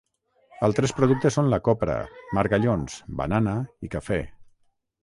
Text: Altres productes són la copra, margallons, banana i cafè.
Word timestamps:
Altres 0.67 0.93
productes 0.99 1.37
són 1.39 1.51
la 1.55 1.59
copra, 1.67 1.99
margallons, 2.39 2.97
banana 3.21 3.57
i 3.89 3.97
cafè. 3.99 4.25